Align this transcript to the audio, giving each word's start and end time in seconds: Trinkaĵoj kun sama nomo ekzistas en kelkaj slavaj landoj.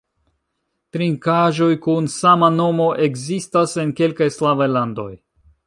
Trinkaĵoj 0.95 1.67
kun 1.83 2.09
sama 2.15 2.49
nomo 2.55 2.89
ekzistas 3.09 3.79
en 3.85 3.95
kelkaj 4.01 4.31
slavaj 4.41 4.73
landoj. 4.79 5.11